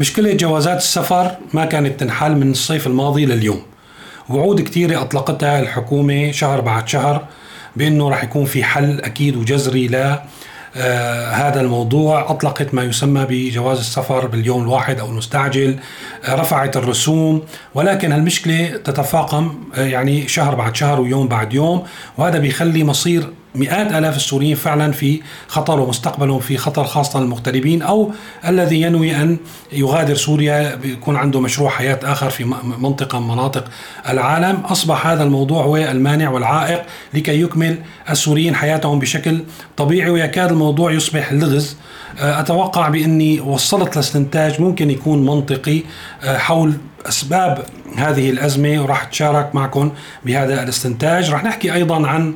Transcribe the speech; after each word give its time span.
مشكلة 0.00 0.32
جوازات 0.32 0.76
السفر 0.76 1.30
ما 1.52 1.64
كانت 1.64 2.00
تنحل 2.00 2.32
من 2.32 2.50
الصيف 2.50 2.86
الماضي 2.86 3.26
لليوم. 3.26 3.62
وعود 4.28 4.60
كثيرة 4.60 5.00
أطلقتها 5.00 5.60
الحكومة 5.60 6.30
شهر 6.30 6.60
بعد 6.60 6.88
شهر 6.88 7.24
بأنه 7.76 8.08
راح 8.08 8.24
يكون 8.24 8.44
في 8.44 8.64
حل 8.64 9.00
أكيد 9.00 9.36
وجذري 9.36 9.88
ل 9.88 10.16
آه 10.78 11.30
هذا 11.30 11.60
الموضوع. 11.60 12.30
أطلقت 12.30 12.74
ما 12.74 12.82
يسمى 12.82 13.26
بجواز 13.28 13.78
السفر 13.78 14.26
باليوم 14.26 14.62
الواحد 14.62 15.00
أو 15.00 15.06
المستعجل. 15.06 15.78
آه 16.24 16.34
رفعت 16.34 16.76
الرسوم. 16.76 17.42
ولكن 17.74 18.12
المشكلة 18.12 18.66
تتفاقم 18.84 19.54
آه 19.74 19.86
يعني 19.86 20.28
شهر 20.28 20.54
بعد 20.54 20.76
شهر 20.76 21.00
ويوم 21.00 21.28
بعد 21.28 21.54
يوم. 21.54 21.82
وهذا 22.18 22.38
بيخلي 22.38 22.84
مصير 22.84 23.30
مئات 23.56 23.92
آلاف 23.92 24.16
السوريين 24.16 24.56
فعلا 24.56 24.92
في 24.92 25.20
خطر 25.48 25.80
ومستقبلهم 25.80 26.40
في 26.40 26.56
خطر 26.56 26.84
خاصة 26.84 27.18
المغتربين 27.18 27.82
أو 27.82 28.12
الذي 28.48 28.80
ينوي 28.80 29.16
أن 29.16 29.38
يغادر 29.72 30.14
سوريا 30.14 30.74
بيكون 30.74 31.16
عنده 31.16 31.40
مشروع 31.40 31.70
حياة 31.70 31.98
آخر 32.02 32.30
في 32.30 32.44
منطقة 32.78 33.20
من 33.20 33.28
مناطق 33.28 33.64
العالم. 34.08 34.60
أصبح 34.60 35.06
هذا 35.06 35.22
الموضوع 35.22 35.64
هو 35.64 35.76
المانع 35.76 36.30
والعائق 36.30 36.82
لكي 37.14 37.42
يكمل 37.42 37.78
السوريين 38.10 38.54
حياتهم 38.54 38.98
بشكل 38.98 39.44
طبيعي 39.76 40.10
ويكاد 40.10 40.50
الموضوع 40.50 40.92
يصبح 40.92 41.32
لغز. 41.32 41.76
آه، 42.20 42.40
أتوقع 42.40 42.88
بأني 42.88 43.40
وصلت 43.40 43.96
لاستنتاج 43.96 44.60
ممكن 44.60 44.90
يكون 44.90 45.26
منطقي. 45.26 45.82
آه، 46.22 46.38
حول 46.38 46.74
أسباب 47.06 47.64
هذه 47.96 48.30
الأزمة 48.30 48.82
وراح 48.82 49.02
أتشارك 49.02 49.54
معكم 49.54 49.92
بهذا 50.24 50.62
الاستنتاج. 50.62 51.30
راح 51.30 51.44
نحكي 51.44 51.74
أيضا 51.74 52.06
عن 52.06 52.34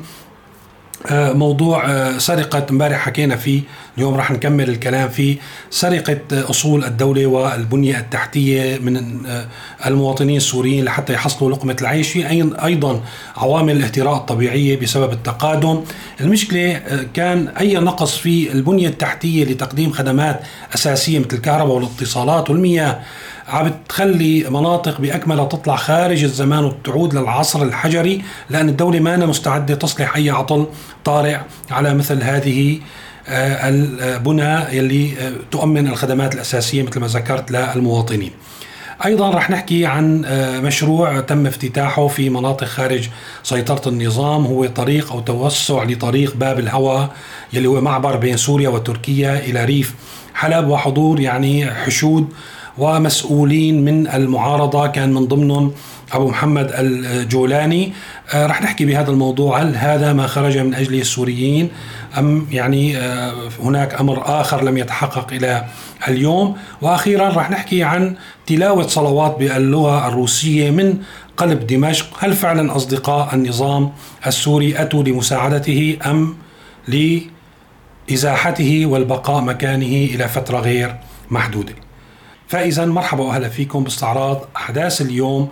موضوع 1.11 1.91
آه، 1.91 2.19
سرقة 2.19 2.67
امبارح 2.71 2.99
حكينا 2.99 3.37
فيه 3.37 3.63
اليوم 3.97 4.15
راح 4.15 4.31
نكمل 4.31 4.69
الكلام 4.69 5.09
فيه. 5.09 5.37
سرقة 5.71 6.19
آه، 6.33 6.51
أصول 6.51 6.85
الدولة 6.85 7.27
والبنية 7.27 7.99
التحتية 7.99 8.79
من 8.79 9.21
المواطنين 9.87 10.37
السوريين 10.37 10.85
لحتى 10.85 11.13
يحصلوا 11.13 11.51
لقمة 11.51 11.77
العيش 11.81 12.09
في 12.09 12.31
أيضا 12.65 13.01
عوامل 13.37 13.77
الاهتراء 13.77 14.17
الطبيعية 14.17 14.81
بسبب 14.81 15.13
التقادم. 15.13 15.83
المشكلة 16.21 16.81
كان 17.15 17.49
أي 17.49 17.75
نقص 17.75 18.17
في 18.17 18.53
البنية 18.53 18.89
التحتية 18.89 19.45
لتقديم 19.45 19.93
خدمات 19.93 20.41
أساسية 20.75 21.19
مثل 21.19 21.29
الكهرباء 21.33 21.77
والاتصالات 21.77 22.51
والمياه 22.51 23.01
عم 23.51 23.73
تخلي 23.89 24.51
مناطق 24.51 25.01
بأكملها 25.01 25.45
تطلع 25.45 25.77
خارج 25.77 26.25
الزمان 26.25 26.65
وتعود 26.65 27.15
للعصر 27.15 27.63
الحجري 27.63 28.23
لأن 28.51 28.69
الدولة 28.69 29.01
ما 29.01 29.17
مستعدة 29.17 29.75
تصلح 29.75 30.17
أي 30.17 30.31
عطل 30.31 30.67
طارئ 31.05 31.39
على 31.71 31.95
مثل 31.95 32.23
هذه 32.23 32.81
آه، 33.29 33.69
البنى 33.69 34.77
يلي 34.77 35.13
آه، 35.21 35.33
تؤمن 35.51 35.87
الخدمات 35.87 36.35
الأساسية 36.35 36.83
مثل 36.83 37.01
ما 37.01 37.07
ذكرت 37.07 37.51
للمواطنين. 37.51 38.31
أيضا 39.05 39.31
رح 39.31 39.51
نحكي 39.51 39.87
عن 39.87 40.25
آه، 40.25 40.61
مشروع 40.61 41.21
تم 41.21 41.47
افتتاحه 41.47 42.09
في 42.09 42.31
مناطق 42.31 42.67
خارج 42.67 43.09
سيطرة 43.43 43.89
النظام 43.89 44.47
هو 44.47 44.67
طريق 44.67 45.13
أو 45.13 45.21
توسع 45.21 45.83
لطريق 45.83 46.37
باب 46.37 46.59
الهوى 46.59 47.09
يلي 47.53 47.69
هو 47.69 47.81
معبر 47.81 48.17
بين 48.17 48.37
سوريا 48.37 48.69
وتركيا 48.69 49.39
إلى 49.39 49.65
ريف 49.65 49.95
حلب 50.35 50.69
وحضور 50.69 51.21
يعني 51.21 51.71
حشود 51.71 52.29
ومسؤولين 52.79 53.85
من 53.85 54.09
المعارضة. 54.09 54.87
كان 54.87 55.13
من 55.13 55.27
ضمنهم 55.27 55.73
أبو 56.13 56.29
محمد 56.29 56.71
الجولاني. 56.75 57.93
آه، 58.35 58.47
رح 58.47 58.63
نحكي 58.63 58.85
بهذا 58.85 59.11
الموضوع. 59.11 59.63
هل 59.63 59.77
هذا 59.77 60.13
ما 60.13 60.27
خرج 60.27 60.59
من 60.59 60.75
أجله 60.75 61.01
السوريين؟ 61.01 61.71
أم 62.19 62.47
يعني 62.51 62.97
آه، 62.99 63.33
هناك 63.63 64.01
أمر 64.01 64.41
آخر 64.41 64.65
لم 64.65 64.79
يتحقق 64.79 65.33
إلى 65.33 65.65
اليوم. 66.09 66.57
وأخيرا 66.83 67.29
رح 67.29 67.51
نحكي 67.51 67.83
عن 67.83 68.15
تلاوة 68.47 68.87
صلوات 68.87 69.37
باللغة 69.39 70.09
الروسية 70.09 70.71
من 70.71 70.99
قلب 71.37 71.67
دمشق. 71.67 72.07
هل 72.19 72.33
فعلا 72.33 72.77
أصدقاء 72.77 73.35
النظام 73.35 73.93
السوري 74.27 74.83
أتوا 74.83 75.03
لمساعدته 75.03 75.99
أم 76.07 76.37
لإزاحته 78.09 78.87
والبقاء 78.87 79.41
مكانه 79.41 79.87
إلى 80.15 80.29
فترة 80.29 80.59
غير 80.59 80.97
محدودة؟ 81.31 81.90
فإذا 82.51 82.85
مرحبا 82.85 83.25
وأهلا 83.25 83.49
فيكم 83.49 83.85
باستعراض 83.85 84.49
أحداث 84.57 85.01
اليوم 85.01 85.49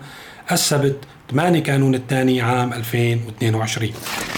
السبت 0.53 0.97
8 1.31 1.61
كانون 1.63 1.95
الثاني 1.95 2.41
عام 2.41 2.73
2022 2.73 3.91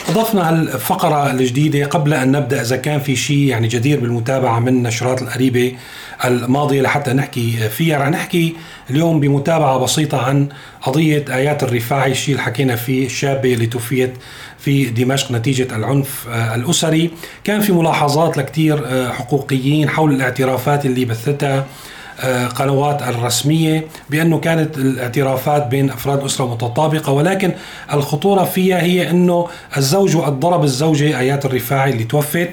أضفنا 0.08 0.50
الفقرة 0.50 1.30
الجديدة 1.30 1.86
قبل 1.86 2.14
أن 2.14 2.32
نبدأ 2.32 2.62
إذا 2.62 2.76
كان 2.76 3.00
في 3.00 3.16
شيء 3.16 3.38
يعني 3.38 3.68
جدير 3.68 4.00
بالمتابعة 4.00 4.58
من 4.58 4.68
النشرات 4.68 5.22
القريبة 5.22 5.76
الماضية 6.24 6.82
لحتى 6.82 7.12
نحكي 7.12 7.68
فيها. 7.68 7.98
رح 7.98 8.08
نحكي 8.08 8.54
اليوم 8.90 9.20
بمتابعة 9.20 9.78
بسيطة 9.78 10.22
عن 10.22 10.48
قضية 10.82 11.24
آيات 11.28 11.62
الرفاعي 11.62 12.10
الشيء 12.10 12.34
اللي 12.34 12.44
حكينا 12.44 12.76
فيه 12.76 13.06
الشابة 13.06 13.54
اللي 13.54 13.66
توفيت 13.66 14.12
في 14.58 14.84
دمشق 14.84 15.32
نتيجة 15.32 15.76
العنف 15.76 16.28
الأسري. 16.28 17.10
كان 17.44 17.60
في 17.60 17.72
ملاحظات 17.72 18.36
لكتير 18.36 19.10
حقوقيين 19.12 19.88
حول 19.88 20.12
الاعترافات 20.12 20.86
اللي 20.86 21.04
بثتها. 21.04 21.66
قنوات 22.54 23.02
الرسمية 23.02 23.86
بأنه 24.10 24.38
كانت 24.38 24.78
الاعترافات 24.78 25.66
بين 25.66 25.90
أفراد 25.90 26.24
أسرة 26.24 26.44
متطابقة 26.54 27.12
ولكن 27.12 27.52
الخطورة 27.92 28.44
فيها 28.44 28.82
هي 28.82 29.10
أنه 29.10 29.46
الزوج 29.76 30.16
ضرب 30.16 30.64
الزوجة 30.64 31.18
آيات 31.18 31.46
الرفاعي 31.46 31.92
اللي 31.92 32.04
توفت 32.04 32.50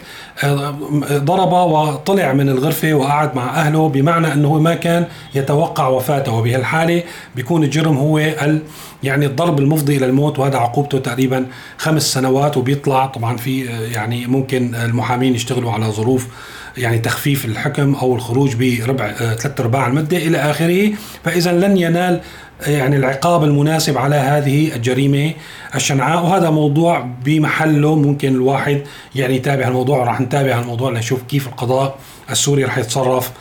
ضربها 1.12 1.64
وطلع 1.64 2.34
من 2.34 2.50
الغرفة 2.50 2.94
وقعد 2.94 3.36
مع 3.36 3.62
أهله 3.62 3.90
بمعنى 3.90 4.34
أنه 4.34 4.54
ما 4.60 4.74
كان 4.76 5.06
يتوقع 5.36 5.88
وفاته. 5.88 6.32
وبهالحالة 6.32 7.04
بيكون 7.36 7.64
الجرم 7.64 7.98
هو 7.98 8.18
ال 8.18 8.62
يعني 9.04 9.26
الضرب 9.26 9.60
المفضي 9.60 9.98
إلى 9.98 10.06
الموت 10.06 10.40
وهذا 10.40 10.58
عقوبته 10.58 11.00
تقريبا 11.00 11.46
خمس 11.78 12.14
سنوات 12.14 12.58
وبيطلع 12.58 13.06
طبعا 13.06 13.38
في 13.38 13.66
يعني 13.94 14.28
ممكن 14.28 14.76
المحامين 14.76 15.36
يشتغلوا 15.36 15.72
على 15.72 15.86
ظروف 15.86 16.28
يعني 16.78 17.00
تخفيف 17.00 17.46
الحكم 17.46 17.96
أو 17.96 18.16
الخروج 18.16 18.56
بربع 18.56 19.06
آه، 19.06 19.34
ثلاث 19.34 19.62
أرباع 19.62 19.88
المدة 19.88 20.18
إلى 20.18 20.38
آخره. 20.38 20.92
فاذا 21.24 21.52
لن 21.52 21.78
ينال 21.78 22.22
آه، 22.62 22.70
يعني 22.70 22.96
العقاب 22.96 23.44
المناسب 23.44 23.98
على 23.98 24.16
هذه 24.16 24.76
الجريمة 24.76 25.34
الشنعاء. 25.76 26.24
وهذا 26.24 26.50
موضوع 26.50 27.08
بمحله 27.26 27.96
ممكن 27.96 28.28
الواحد 28.36 28.82
يعني 29.16 29.36
يتابع 29.36 29.68
الموضوع 29.68 30.00
وراح 30.00 30.22
نتابع 30.22 30.60
الموضوع 30.60 30.92
لنشوف 30.92 31.24
كيف 31.24 31.48
القضاء 31.48 32.00
السوري 32.32 32.64
راح 32.64 32.78
يتصرف 32.78 33.32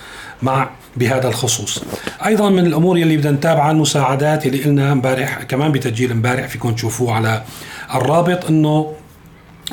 مع 0.42 0.70
بهذا 0.96 1.28
الخصوص. 1.28 1.82
أيضا 2.26 2.50
من 2.50 2.66
الأمور 2.66 2.96
اللي 2.96 3.16
بدنا 3.16 3.32
نتابعها 3.32 3.70
المساعدات 3.70 4.46
اللي 4.46 4.64
قلنا 4.64 4.92
امبارح 4.92 5.42
كمان 5.42 5.72
بتسجيل 5.72 6.10
امبارح 6.10 6.46
فيكم 6.46 6.74
تشوفوه 6.74 7.14
على 7.14 7.42
الرابط 7.94 8.44
إنه 8.44 8.92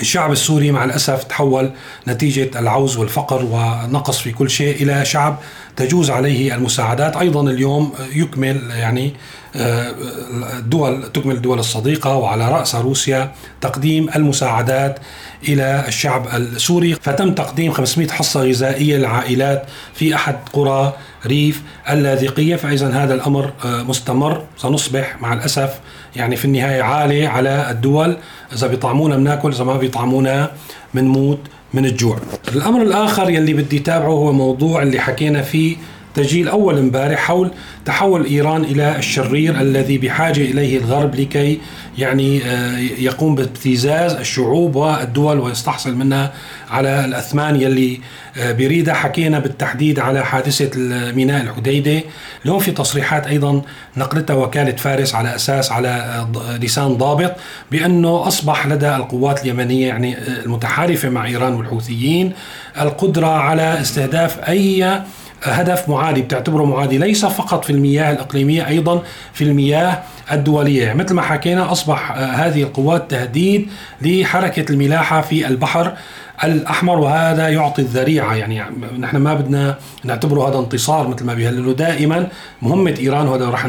الشعب 0.01 0.31
السوري 0.31 0.71
مع 0.71 0.83
الأسف 0.83 1.23
تحول 1.23 1.71
نتيجة 2.07 2.59
العوز 2.59 2.97
والفقر 2.97 3.45
ونقص 3.45 4.19
في 4.19 4.31
كل 4.31 4.49
شيء 4.49 4.83
إلى 4.83 5.05
شعب 5.05 5.39
تجوز 5.75 6.09
عليه 6.09 6.55
المساعدات. 6.55 7.17
أيضا 7.17 7.49
اليوم 7.49 7.93
يكمل 8.15 8.61
يعني 8.71 9.13
الدول 9.55 11.03
تكمل 11.13 11.35
الدول 11.35 11.59
الصديقة 11.59 12.15
وعلى 12.15 12.51
راسها 12.51 12.81
روسيا 12.81 13.31
تقديم 13.61 14.09
المساعدات 14.15 14.99
إلى 15.47 15.83
الشعب 15.87 16.27
السوري. 16.27 16.93
فتم 16.93 17.33
تقديم 17.33 17.71
500 17.71 18.07
حصة 18.07 18.41
غذائية 18.41 18.97
للعائلات 18.97 19.65
في 19.93 20.15
أحد 20.15 20.35
قرى 20.53 20.93
ريف 21.25 21.61
اللاذقية. 21.89 22.55
فاذا 22.55 22.89
هذا 22.89 23.13
الأمر 23.13 23.51
مستمر 23.65 24.43
سنصبح 24.57 25.21
مع 25.21 25.33
الأسف 25.33 25.79
يعني 26.15 26.35
في 26.35 26.45
النهاية 26.45 26.81
عالي 26.81 27.27
على 27.27 27.71
الدول. 27.71 28.17
إذا 28.53 28.67
بيطعمونا 28.67 29.15
بناكل 29.15 29.51
إذا 29.51 29.63
ما 29.63 29.77
بيطعمونا 29.77 30.51
بنموت 30.93 31.39
من 31.73 31.85
الجوع. 31.85 32.17
الأمر 32.55 32.81
الآخر 32.81 33.29
يلي 33.29 33.53
بدي 33.53 33.79
تابعه 33.79 34.07
هو 34.07 34.31
موضوع 34.33 34.83
اللي 34.83 34.99
حكينا 34.99 35.41
فيه 35.41 35.75
تسجيل 36.15 36.47
أول 36.47 36.77
امبارح 36.77 37.19
حول 37.19 37.51
تحول 37.85 38.25
إيران 38.25 38.63
إلى 38.63 38.97
الشرير 38.97 39.61
الذي 39.61 39.97
بحاجة 39.97 40.41
إليه 40.41 40.77
الغرب 40.77 41.15
لكي 41.15 41.59
يعني 41.97 42.43
آه، 42.45 42.77
يقوم 42.99 43.35
بابتزاز 43.35 44.13
الشعوب 44.13 44.75
والدول 44.75 45.39
ويستحصل 45.39 45.95
منها 45.95 46.33
على 46.69 47.05
الأثمان 47.05 47.61
يلي 47.61 47.99
آه، 48.37 48.51
بيريدها. 48.51 48.93
حكينا 48.93 49.39
بالتحديد 49.39 49.99
على 49.99 50.25
حادثة 50.25 50.71
ميناء 51.11 51.43
الحديدة. 51.43 52.01
اليوم 52.45 52.59
في 52.59 52.71
تصريحات 52.71 53.27
أيضا 53.27 53.61
نقلتها 53.97 54.33
وكالة 54.33 54.75
فارس 54.75 55.15
على 55.15 55.35
أساس 55.35 55.71
على 55.71 55.87
آه، 55.87 56.57
لسان 56.57 56.97
ضابط 56.97 57.31
بأنه 57.71 58.27
أصبح 58.27 58.67
لدى 58.67 58.95
القوات 58.95 59.43
اليمنية 59.43 59.87
يعني 59.87 60.17
المتحالفة 60.45 61.09
مع 61.09 61.25
إيران 61.25 61.53
والحوثيين 61.53 62.33
القدرة 62.81 63.27
على 63.27 63.81
استهداف 63.81 64.49
أي 64.49 65.03
هدف 65.43 65.89
معادي 65.89 66.21
بتعتبره 66.21 66.63
معادي 66.63 66.97
ليس 66.97 67.25
فقط 67.25 67.65
في 67.65 67.69
المياه 67.69 68.11
الإقليمية 68.11 68.67
أيضا 68.67 69.03
في 69.33 69.43
المياه 69.43 70.03
الدولية. 70.31 70.93
مثل 70.93 71.13
ما 71.13 71.21
حكينا 71.21 71.71
أصبح 71.71 72.11
هذه 72.11 72.63
القوات 72.63 73.11
تهديد 73.11 73.69
لحركة 74.01 74.71
الملاحة 74.71 75.21
في 75.21 75.47
البحر 75.47 75.93
الأحمر 76.43 76.99
وهذا 76.99 77.49
يعطي 77.49 77.81
الذريعة. 77.81 78.35
يعني 78.35 78.63
نحن 78.99 79.17
ما 79.17 79.33
بدنا 79.33 79.77
نعتبره 80.03 80.49
هذا 80.49 80.59
انتصار 80.59 81.07
مثل 81.07 81.25
ما 81.25 81.33
بيهللوا 81.33 81.73
دائما. 81.73 82.27
مهمة 82.61 82.95
إيران 82.99 83.27
وهذا 83.27 83.49
رح 83.49 83.65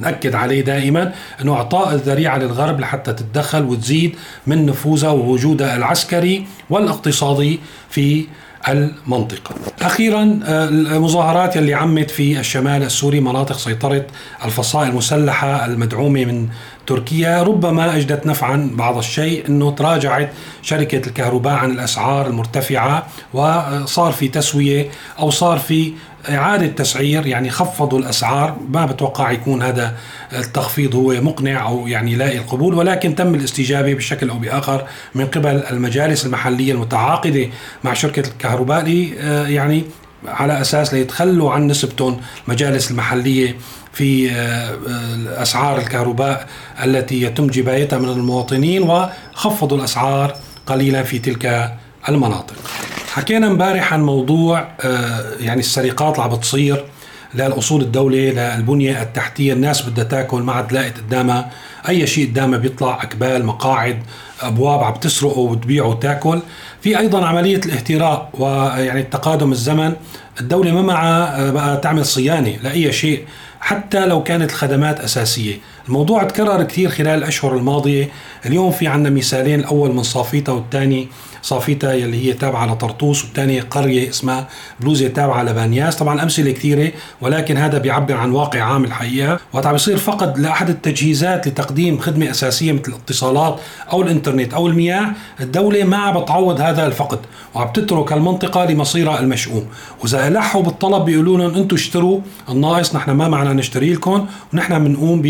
نأكد 0.00 0.34
عليه 0.34 0.60
دائما 0.64 1.12
إنه 1.42 1.54
أعطاء 1.54 1.94
الذريعة 1.94 2.38
للغرب 2.38 2.80
لحتى 2.80 3.12
تتدخل 3.12 3.62
وتزيد 3.62 4.16
من 4.46 4.66
نفوذها 4.66 5.10
ووجودها 5.10 5.76
العسكري 5.76 6.46
والإقتصادي 6.70 7.60
في 7.90 8.24
المنطقة. 8.68 9.54
أخيرا 9.82 10.40
آه، 10.44 10.68
المظاهرات 10.68 11.56
اللي 11.56 11.74
عمت 11.74 12.10
في 12.10 12.40
الشمال 12.40 12.82
السوري 12.82 13.20
مناطق 13.20 13.56
سيطرة 13.56 14.06
الفصائل 14.44 14.90
المسلحة 14.90 15.66
المدعومة 15.66 16.24
من 16.24 16.48
تركيا 16.90 17.42
ربما 17.42 17.96
أجدت 17.96 18.26
نفعا 18.26 18.70
بعض 18.74 18.98
الشيء 18.98 19.48
أنه 19.48 19.70
تراجعت 19.70 20.32
شركة 20.62 21.08
الكهرباء 21.08 21.52
عن 21.52 21.70
الأسعار 21.70 22.26
المرتفعة 22.26 23.06
وصار 23.34 24.12
في 24.12 24.28
تسوية 24.28 24.90
أو 25.18 25.30
صار 25.30 25.58
في 25.58 25.92
إعادة 26.28 26.66
تسعير 26.66 27.26
يعني 27.26 27.50
خفضوا 27.50 27.98
الأسعار. 27.98 28.56
ما 28.68 28.86
بتوقع 28.86 29.30
يكون 29.30 29.62
هذا 29.62 29.96
التخفيض 30.32 30.94
هو 30.94 31.12
مقنع 31.20 31.68
أو 31.68 31.86
يعني 31.86 32.14
لاقي 32.14 32.38
القبول 32.38 32.74
ولكن 32.74 33.14
تم 33.14 33.34
الاستجابة 33.34 33.94
بشكل 33.94 34.30
أو 34.30 34.38
بآخر 34.38 34.84
من 35.14 35.26
قبل 35.26 35.62
المجالس 35.70 36.26
المحلية 36.26 36.72
المتعاقدة 36.72 37.46
مع 37.84 37.94
شركة 37.94 38.28
الكهرباء 38.28 39.12
آه، 39.20 39.46
يعني 39.46 39.84
على 40.26 40.60
أساس 40.60 40.94
ليتخلوا 40.94 41.52
عن 41.52 41.66
نسبتهم 41.66 42.20
المجالس 42.48 42.90
المحلية 42.90 43.56
في 43.92 44.30
آه، 44.30 44.34
آه، 44.34 45.42
أسعار 45.42 45.78
الكهرباء 45.78 46.46
التي 46.84 47.22
يتم 47.22 47.46
جبايتها 47.46 47.98
من 47.98 48.08
المواطنين 48.08 48.82
وخفضوا 48.82 49.78
الأسعار 49.78 50.34
قليلا 50.66 51.02
في 51.02 51.18
تلك 51.18 51.72
المناطق. 52.08 52.54
حكينا 53.12 53.46
امبارح 53.46 53.92
عن 53.92 54.02
موضوع 54.02 54.68
آه، 54.80 55.24
يعني 55.40 55.60
السرقات 55.60 56.14
اللي 56.14 56.24
عم 56.24 56.36
بتصير 56.36 56.84
للاصول 57.34 57.82
الدولة 57.82 58.18
للبنيه 58.18 59.02
التحتية 59.02 59.52
الناس 59.52 59.82
بدها 59.82 60.04
تاكل 60.04 60.42
ما 60.42 60.52
عاد 60.52 60.72
لاقت 60.72 60.98
قدامها. 60.98 61.50
أي 61.88 62.06
شيء 62.06 62.30
قدامها 62.30 62.58
بيطلع 62.58 63.02
اكبال 63.02 63.46
مقاعد 63.46 63.98
أبواب 64.40 64.82
عم 64.84 64.94
تسرقه 64.94 65.38
وتبيعه 65.38 65.86
وتاكل. 65.86 66.40
في 66.82 66.98
أيضا 66.98 67.26
عملية 67.26 67.56
الاهتراء 67.66 68.30
ويعني 68.34 69.00
التقادم 69.00 69.52
الزمن. 69.52 69.92
الدولة 70.40 70.72
ما 70.72 70.82
معها 70.82 71.48
آه، 71.48 71.50
بقى 71.50 71.76
تعمل 71.76 72.04
صيانة 72.06 72.56
لأي 72.62 72.92
شيء 72.92 73.24
حتى 73.60 74.06
لو 74.06 74.22
كانت 74.22 74.50
الخدمات 74.50 75.00
أساسية. 75.00 75.54
الموضوع 75.88 76.22
تكرر 76.22 76.62
كثير 76.62 76.88
خلال 76.88 77.18
الأشهر 77.18 77.56
الماضية. 77.56 78.08
اليوم 78.46 78.70
في 78.72 78.86
عندنا 78.86 79.14
مثالين 79.14 79.60
الأول 79.60 79.94
من 79.94 80.02
صافيتا 80.02 80.52
والثاني 80.52 81.08
صافيتا 81.42 81.92
يلي 81.92 82.26
هي 82.26 82.32
تابعة 82.32 82.66
لطرطوس 82.66 83.24
والثانية 83.24 83.62
قرية 83.62 84.08
اسمها 84.08 84.48
بلوزه 84.80 85.08
تابعة 85.08 85.42
لبانياس. 85.42 85.96
طبعا 85.96 86.22
أمثلة 86.22 86.50
كثيرة 86.50 86.92
ولكن 87.20 87.56
هذا 87.56 87.78
بيعبر 87.78 88.14
عن 88.14 88.30
واقع 88.30 88.60
عام 88.60 88.84
الحقيقة. 88.84 89.40
وقت 89.52 89.66
عم 89.66 89.72
بيصير 89.72 89.96
فقد 89.96 90.38
لأحد 90.38 90.68
التجهيزات 90.68 91.48
لتقديم 91.48 91.98
خدمة 91.98 92.30
أساسية 92.30 92.72
مثل 92.72 92.82
الاتصالات 92.88 93.60
أو 93.92 94.02
الإنترنت 94.02 94.54
أو 94.54 94.66
المياه 94.66 95.12
الدولة 95.40 95.84
ما 95.84 95.96
عم 95.96 96.20
بتعوض 96.20 96.60
هذا 96.60 96.86
الفقد 96.86 97.18
وعم 97.54 97.72
تترك 97.72 98.12
المنطقة 98.12 98.64
لمصيرها 98.64 99.20
المشؤوم. 99.20 99.66
وإذا 100.02 100.28
ألحوا 100.28 100.62
بالطلب 100.62 101.04
بيقولوا 101.04 101.38
لهم 101.38 101.54
أنتم 101.54 101.76
اشتروا 101.76 102.20
الناقص 102.48 102.96
نحن 102.96 103.10
ما 103.10 103.28
معنا 103.28 103.52
نشتري 103.52 103.92
لكم 103.92 104.26
ونحن 104.52 104.84
بنقوم 104.84 105.22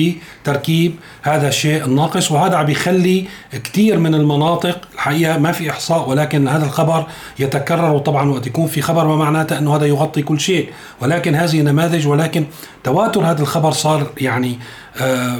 بتركيب 0.42 0.96
هذا 1.22 1.48
الشيء 1.48 1.84
الناقص 1.84 2.30
وهذا 2.32 2.56
عم 2.56 2.66
بيخلي 2.66 3.26
كثير 3.64 3.98
من 3.98 4.14
المناطق 4.14 4.78
الحقيقة 4.94 5.38
ما 5.38 5.52
في 5.52 5.70
إحصاء 5.70 6.08
ولكن 6.08 6.48
هذا 6.48 6.64
الخبر 6.64 7.06
يتكرر 7.38 7.92
وطبعا 7.92 8.30
وقت 8.30 8.46
يكون 8.46 8.66
في 8.66 8.82
خبر 8.82 9.06
ما 9.06 9.16
معناته 9.16 9.58
إنه 9.58 9.76
هذا 9.76 9.86
يغطي 9.86 10.22
كل 10.22 10.40
شيء. 10.40 10.68
ولكن 11.00 11.34
هذه 11.34 11.62
نماذج 11.62 12.06
ولكن 12.06 12.44
تواتر 12.84 13.20
هذا 13.20 13.42
الخبر 13.42 13.70
صار 13.72 14.06
يعني 14.20 14.58
آه 15.00 15.36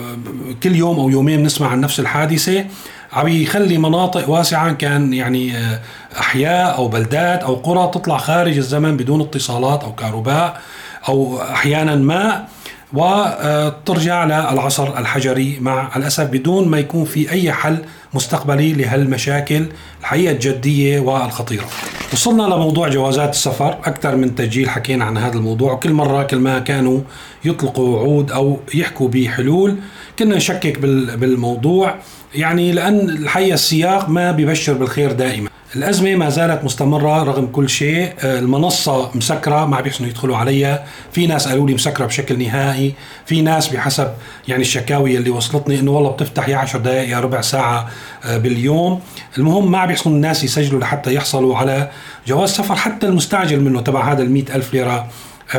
كل 0.62 0.76
يوم 0.76 0.98
أو 0.98 1.10
يومين 1.10 1.42
نسمع 1.42 1.68
عن 1.68 1.80
نفس 1.80 2.00
الحادثة. 2.00 2.64
عم 3.12 3.28
يخلي 3.28 3.78
مناطق 3.78 4.30
واسعة 4.30 4.72
كان 4.72 5.12
يعني 5.12 5.56
آه، 5.56 5.80
أحياء 6.20 6.76
أو 6.76 6.88
بلدات 6.88 7.42
أو 7.42 7.54
قرى 7.54 7.90
تطلع 7.94 8.16
خارج 8.16 8.56
الزمن 8.56 8.96
بدون 8.96 9.20
اتصالات 9.20 9.84
أو 9.84 9.92
كهرباء 9.92 10.60
أو 11.08 11.42
أحيانا 11.42 11.94
ماء. 11.94 12.48
وترجع 12.92 14.24
للعصر 14.24 14.98
الحجري 14.98 15.58
مع 15.60 15.96
الأسف 15.96 16.24
بدون 16.24 16.68
ما 16.68 16.78
يكون 16.78 17.04
في 17.04 17.30
أي 17.30 17.52
حل 17.52 17.78
مستقبلي 18.14 18.72
لهالمشاكل 18.72 19.66
الحقيقة 20.00 20.32
الجدية 20.32 21.00
والخطيرة. 21.00 21.64
وصلنا 22.12 22.42
لموضوع 22.42 22.88
جوازات 22.88 23.30
السفر 23.30 23.72
أكثر 23.84 24.16
من 24.16 24.34
تسجيل 24.34 24.70
حكينا 24.70 25.04
عن 25.04 25.18
هذا 25.18 25.34
الموضوع. 25.34 25.72
وكل 25.72 25.92
مرة 25.92 26.22
كل 26.22 26.38
ما 26.38 26.58
كانوا 26.58 27.00
يطلقوا 27.44 27.96
وعود 27.96 28.32
أو 28.32 28.60
يحكوا 28.74 29.08
بحلول 29.08 29.76
كنا 30.18 30.36
نشكك 30.36 30.78
بالموضوع. 31.18 31.94
يعني 32.34 32.72
لأن 32.72 33.10
الحقيقة 33.10 33.54
السياق 33.54 34.08
ما 34.08 34.32
بيبشر 34.32 34.72
بالخير 34.72 35.12
دائما. 35.12 35.49
الأزمة 35.76 36.14
ما 36.14 36.28
زالت 36.28 36.64
مستمرة 36.64 37.22
رغم 37.22 37.46
كل 37.46 37.68
شيء. 37.68 38.12
آه، 38.20 38.38
المنصة 38.38 39.10
مسكرة 39.14 39.64
ما 39.64 39.80
بيحسنوا 39.80 40.10
يدخلوا 40.10 40.36
عليها. 40.36 40.84
في 41.12 41.26
ناس 41.26 41.48
قالوا 41.48 41.66
لي 41.66 41.74
مسكرة 41.74 42.06
بشكل 42.06 42.38
نهائي. 42.38 42.94
في 43.26 43.42
ناس 43.42 43.68
بحسب 43.68 44.08
يعني 44.48 44.62
الشكاوي 44.62 45.16
اللي 45.16 45.30
وصلتني 45.30 45.80
إنه 45.80 45.90
والله 45.90 46.10
بتفتح 46.10 46.48
يا 46.48 46.56
10 46.56 46.78
دقائق 46.78 47.08
يا 47.08 47.20
ربع 47.20 47.40
ساعة 47.40 47.90
آه، 48.24 48.38
باليوم. 48.38 49.00
المهم 49.38 49.70
ما 49.70 49.86
بيحسنوا 49.86 50.16
الناس 50.16 50.44
يسجلوا 50.44 50.80
لحتى 50.80 51.14
يحصلوا 51.14 51.56
على 51.56 51.90
جواز 52.26 52.50
سفر 52.50 52.74
حتى 52.74 53.06
المستعجل 53.06 53.60
منه 53.60 53.80
تبع 53.80 54.12
هذا 54.12 54.22
ال 54.22 54.52
ألف 54.54 54.74
ليرة. 54.74 55.08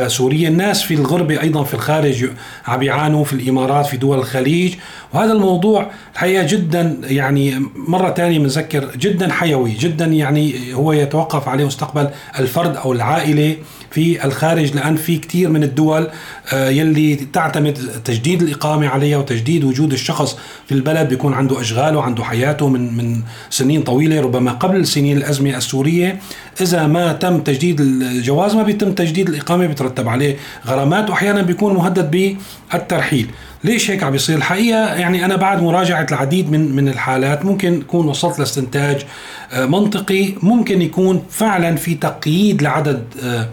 سوريا. 0.06 0.48
الناس 0.48 0.82
في 0.82 0.94
الغربة 0.94 1.40
أيضا 1.40 1.64
في 1.64 1.74
الخارج 1.74 2.30
عم 2.66 2.82
يعانوا 2.82 3.24
في 3.24 3.32
الإمارات 3.32 3.86
في 3.86 3.96
دول 3.96 4.18
الخليج. 4.18 4.74
وهذا 5.12 5.32
الموضوع 5.32 5.90
الحقيقة 6.14 6.46
جدا 6.46 6.98
يعني 7.02 7.54
مرة 7.74 8.10
ثانية 8.14 8.38
بنذكر 8.38 8.96
جدا 8.96 9.32
حيوي 9.32 9.70
جدا 9.70 10.04
يعني 10.04 10.74
هو 10.74 10.92
يتوقف 10.92 11.48
عليه 11.48 11.64
مستقبل 11.64 12.08
الفرد 12.38 12.76
أو 12.76 12.92
العائلة. 12.92 13.56
في 13.92 14.24
الخارج 14.24 14.74
لأن 14.74 14.96
في 14.96 15.18
كثير 15.18 15.48
من 15.48 15.62
الدول 15.62 16.08
آه، 16.52 16.68
يلي 16.68 17.16
تعتمد 17.16 17.78
تجديد 18.04 18.42
الإقامة 18.42 18.88
عليها 18.88 19.18
وتجديد 19.18 19.64
وجود 19.64 19.92
الشخص 19.92 20.38
في 20.66 20.74
البلد 20.74 21.08
بيكون 21.08 21.34
عنده 21.34 21.60
أشغاله 21.60 21.98
وعنده 21.98 22.24
حياته 22.24 22.68
من 22.68 22.96
من 22.96 23.20
سنين 23.50 23.82
طويلة. 23.82 24.20
ربما 24.20 24.52
قبل 24.52 24.86
سنين 24.86 25.16
الأزمة 25.16 25.56
السورية 25.56 26.18
إذا 26.60 26.86
ما 26.86 27.12
تم 27.12 27.40
تجديد 27.40 27.80
الجواز 27.80 28.54
ما 28.54 28.62
بيتم 28.62 28.92
تجديد 28.92 29.28
الإقامة 29.28 29.66
بيترتب 29.66 30.08
عليه 30.08 30.36
غرامات 30.66 31.10
وأحيانا 31.10 31.42
بيكون 31.42 31.74
مهدد 31.74 32.36
بالترحيل. 32.70 33.30
ليش 33.64 33.90
هيك 33.90 34.02
عم 34.02 34.10
بيصير؟ 34.10 34.36
الحقيقة 34.36 34.94
يعني 34.94 35.24
أنا 35.24 35.36
بعد 35.36 35.62
مراجعة 35.62 36.06
العديد 36.10 36.50
من 36.50 36.76
من 36.76 36.88
الحالات 36.88 37.44
ممكن 37.44 37.80
اكون 37.80 38.08
وصلت 38.08 38.38
لاستنتاج 38.38 39.06
آه، 39.52 39.66
منطقي. 39.66 40.34
ممكن 40.42 40.82
يكون 40.82 41.22
فعلا 41.30 41.76
في 41.76 41.94
تقييد 41.94 42.62
لعدد 42.62 43.04
آه، 43.24 43.48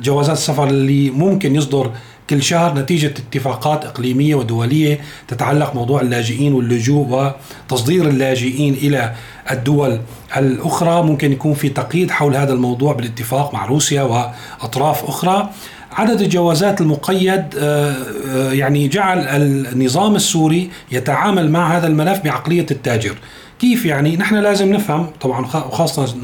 جوازات 0.00 0.36
السفر 0.36 0.68
اللي 0.68 1.10
ممكن 1.10 1.56
يصدر 1.56 1.90
كل 2.30 2.42
شهر 2.42 2.78
نتيجة 2.78 3.06
اتفاقات 3.06 3.84
إقليمية 3.84 4.34
ودولية 4.34 5.00
تتعلق 5.28 5.74
موضوع 5.74 6.00
اللاجئين 6.00 6.52
واللجوء 6.52 7.34
وتصدير 7.68 8.08
اللاجئين 8.08 8.74
إلى 8.74 9.12
الدول 9.50 10.00
الأخرى. 10.36 11.02
ممكن 11.02 11.32
يكون 11.32 11.54
في 11.54 11.68
تقييد 11.68 12.10
حول 12.10 12.36
هذا 12.36 12.52
الموضوع 12.52 12.92
بالاتفاق 12.92 13.54
مع 13.54 13.66
روسيا 13.66 14.02
وأطراف 14.02 15.04
أخرى. 15.04 15.50
عدد 15.92 16.20
الجوازات 16.20 16.80
المقيد 16.80 17.44
آه، 17.58 17.94
آه، 18.28 18.52
يعني 18.52 18.88
جعل 18.88 19.18
النظام 19.18 20.16
السوري 20.16 20.70
يتعامل 20.92 21.50
مع 21.50 21.76
هذا 21.76 21.86
الملف 21.86 22.20
بعقلية 22.20 22.66
التاجر. 22.70 23.14
كيف 23.62 23.84
يعني 23.84 24.16
نحن 24.16 24.34
لازم 24.34 24.72
نفهم 24.72 25.06
طبعا 25.20 25.46
خاصة 25.46 26.14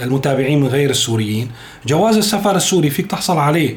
المتابعين 0.00 0.60
من 0.60 0.66
غير 0.66 0.90
السوريين 0.90 1.50
جواز 1.86 2.16
السفر 2.16 2.56
السوري 2.56 2.90
فيك 2.90 3.06
تحصل 3.06 3.38
عليه 3.38 3.76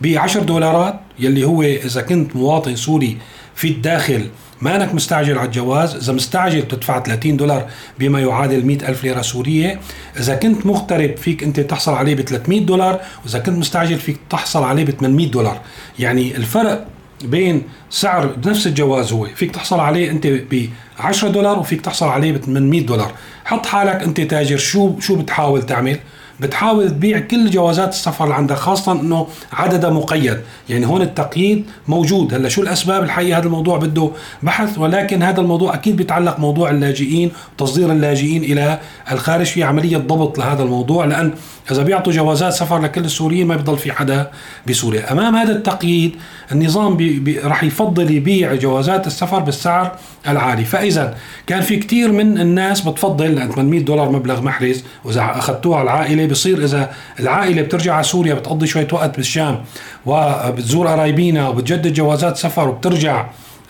ب 0.00 0.06
10 0.16 0.42
دولارات 0.42 1.00
يلي 1.18 1.44
هو 1.44 1.62
إذا 1.62 2.02
كنت 2.02 2.36
مواطن 2.36 2.76
سوري 2.76 3.16
في 3.54 3.68
الداخل 3.68 4.28
ما 4.60 4.76
انك 4.76 4.94
مستعجل 4.94 5.38
على 5.38 5.46
الجواز 5.46 5.94
إذا 5.94 6.12
مستعجل 6.12 6.60
بتدفع 6.62 7.02
30 7.02 7.36
دولار 7.36 7.66
بما 7.98 8.20
يعادل 8.20 8.66
100 8.66 8.88
ألف 8.88 9.04
ليرة 9.04 9.22
سورية 9.22 9.80
إذا 10.18 10.34
كنت 10.34 10.66
مغترب 10.66 11.16
فيك 11.16 11.42
أنت 11.42 11.60
تحصل 11.60 11.94
عليه 11.94 12.14
ب 12.14 12.20
300 12.20 12.60
دولار 12.60 13.00
وإذا 13.24 13.38
كنت 13.38 13.58
مستعجل 13.58 13.98
فيك 13.98 14.18
تحصل 14.30 14.62
عليه 14.62 14.84
ب 14.84 14.90
800 14.90 15.30
دولار. 15.30 15.60
يعني 15.98 16.36
الفرق 16.36 16.86
بين 17.24 17.62
سعر 17.90 18.34
نفس 18.46 18.66
الجواز 18.66 19.12
هو. 19.12 19.26
فيك 19.26 19.50
تحصل 19.50 19.80
عليه 19.80 20.10
أنت 20.10 20.26
ب 20.26 20.68
10 20.98 21.28
دولار 21.28 21.58
وفيك 21.58 21.80
تحصل 21.80 22.06
عليه 22.08 22.32
ب 22.32 22.36
800 22.36 22.86
دولار. 22.86 23.12
حط 23.44 23.66
حالك 23.66 24.02
أنت 24.02 24.20
تاجر 24.20 24.56
شو 24.56 25.00
شو 25.00 25.16
بتحاول 25.16 25.62
تعمل؟ 25.66 25.98
بتحاول 26.40 26.90
تبيع 26.90 27.18
كل 27.18 27.50
جوازات 27.50 27.88
السفر 27.88 28.24
اللي 28.24 28.34
عندها 28.34 28.56
خاصة 28.56 28.92
إنه 28.92 29.26
عددها 29.52 29.90
مقيد. 29.90 30.40
يعني 30.68 30.86
هون 30.86 31.02
التقييد 31.02 31.64
موجود. 31.88 32.34
هلأ 32.34 32.48
شو 32.48 32.62
الأسباب 32.62 33.02
الحقيقة 33.02 33.38
هذا 33.38 33.46
الموضوع 33.46 33.78
بده 33.78 34.10
بحث؟ 34.42 34.78
ولكن 34.78 35.22
هذا 35.22 35.40
الموضوع 35.40 35.74
أكيد 35.74 35.96
بيتعلق 35.96 36.38
موضوع 36.40 36.70
اللاجئين 36.70 37.30
وتصدير 37.52 37.92
اللاجئين 37.92 38.44
إلى 38.44 38.78
الخارج. 39.12 39.46
في 39.48 39.62
عملية 39.62 39.96
ضبط 39.96 40.38
لهذا 40.38 40.62
الموضوع 40.62 41.04
لأن 41.04 41.32
إذا 41.70 41.82
بيعطوا 41.82 42.12
جوازات 42.12 42.52
سفر 42.52 42.78
لكل 42.78 43.04
السوريين 43.04 43.46
ما 43.46 43.56
بيضل 43.56 43.78
في 43.78 43.92
حدا 43.92 44.30
بسوريا. 44.68 45.12
أمام 45.12 45.36
هذا 45.36 45.52
التقييد 45.52 46.16
النظام 46.52 46.96
بي 46.96 47.18
بي 47.18 47.38
رح 47.38 47.64
يفضل 47.64 48.10
يبيع 48.10 48.54
جوازات 48.54 49.06
السفر 49.06 49.38
بالسعر 49.38 49.96
العالي. 50.28 50.64
فإذا 50.64 51.14
كان 51.46 51.60
في 51.60 51.76
كثير 51.76 52.12
من 52.12 52.38
الناس 52.38 52.80
بتفضل 52.80 53.34
لأن 53.34 53.50
800 53.50 53.80
دولار 53.80 54.10
مبلغ 54.10 54.40
محرز 54.40 54.84
وإذا 55.04 55.20
أخذتوها 55.20 55.82
العائلة 55.82 56.27
بصير 56.28 56.64
إذا 56.64 56.90
العائلة 57.20 57.62
بترجع 57.62 57.94
على 57.94 58.04
سوريا 58.04 58.34
بتقضي 58.34 58.66
شوية 58.66 58.88
وقت 58.92 59.16
بالشام 59.16 59.64
وبتزور 60.06 60.86
قرايبينا 60.86 61.48
وبتجدد 61.48 61.92
جوازات 61.92 62.36
سفر 62.36 62.68
وبترجع 62.68 63.26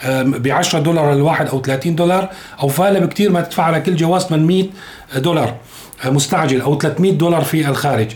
ب 0.07 0.49
10 0.49 0.79
دولار 0.79 1.12
الواحد 1.12 1.49
أو 1.49 1.62
30 1.62 1.95
دولار 1.95 2.29
أو 2.62 2.69
فالة 2.69 2.99
بكثير 2.99 3.31
ما 3.31 3.41
تدفع 3.41 3.62
على 3.62 3.81
كل 3.81 3.97
جواز 3.97 4.23
800 4.23 4.67
دولار 5.17 5.55
مستعجل 6.05 6.61
أو 6.61 6.79
300 6.79 7.12
دولار 7.12 7.45
في 7.45 7.69
الخارج. 7.69 8.09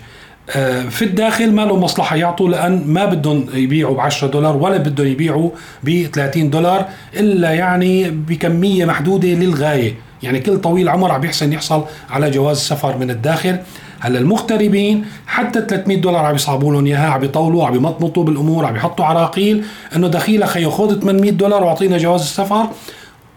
آه، 0.50 0.82
في 0.82 1.04
الداخل 1.04 1.52
ما 1.52 1.62
له 1.62 1.76
مصلحة 1.76 2.16
يعطوا 2.16 2.48
لأن 2.48 2.84
ما 2.86 3.04
بدهم 3.04 3.46
يبيعوا 3.54 3.96
ب 3.96 4.00
10 4.00 4.28
دولار 4.28 4.56
ولا 4.56 4.76
بدهم 4.76 5.06
يبيعوا 5.06 5.50
ب 5.82 6.06
30 6.12 6.50
دولار 6.50 6.88
إلا 7.16 7.50
يعني 7.50 8.10
بكمية 8.10 8.84
محدودة 8.84 9.28
للغاية. 9.28 9.94
يعني 10.22 10.40
كل 10.40 10.58
طويل 10.58 10.88
عمر 10.88 11.12
عم 11.12 11.20
بيحسن 11.20 11.52
يحصل 11.52 11.84
على 12.10 12.30
جواز 12.30 12.58
سفر 12.58 12.98
من 12.98 13.10
الداخل. 13.10 13.58
هلا 14.02 14.18
المغتربين 14.18 15.04
حتى 15.26 15.60
300 15.60 16.00
دولار 16.00 16.24
عم 16.24 16.34
يصعبوا 16.34 16.72
لهم 16.72 16.86
إياها 16.86 17.10
عم 17.10 17.24
يطولوا 17.24 17.66
عم 17.66 17.74
يمطمطوا 17.74 18.24
بالأمور 18.24 18.64
عم 18.66 18.76
يحطوا 18.76 19.04
عراقيل. 19.04 19.64
إنه 19.96 20.08
دخيلة 20.08 20.46
خيو 20.46 20.70
خذ 20.70 21.00
800 21.00 21.30
دولار 21.30 21.64
وأعطينا 21.64 21.98
جواز 21.98 22.20
السفر. 22.20 22.66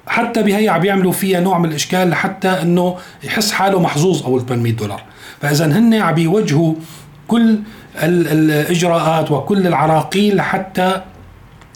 حتى 0.08 0.44
بهي 0.44 0.70
عم 0.70 0.86
يعملوا 0.86 1.12
فيها 1.12 1.40
نوع 1.40 1.58
من 1.58 1.70
الإشكال 1.70 2.10
لحتى 2.10 2.50
إنه 2.50 2.96
يحس 3.24 3.52
حاله 3.52 3.80
محظوظ 3.80 4.24
أول 4.24 4.46
800 4.46 4.74
دولار. 4.74 5.02
فاذا 5.42 5.66
هن 5.66 5.94
عم 5.94 6.14
بيوجهوا 6.14 6.74
كل 7.28 7.60
الإجراءات 8.04 9.32
وكل 9.32 9.68
العراقيل 9.68 10.36
لحتى 10.36 11.02